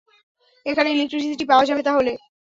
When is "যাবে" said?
1.65-1.81